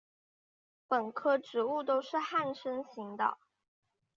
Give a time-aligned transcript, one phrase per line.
[0.87, 3.37] 本科植物都是旱生型的。